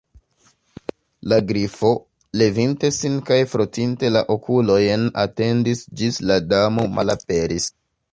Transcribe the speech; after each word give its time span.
La 1.33 1.37
Grifo, 1.49 1.91
levinte 2.41 2.89
sin 2.99 3.19
kaj 3.27 3.37
frotinte 3.51 4.11
la 4.15 4.23
okulojn, 4.37 5.05
atendis 5.25 5.85
ĝis 6.01 6.19
la 6.31 6.39
Damo 6.55 6.87
malaperis. 6.97 7.69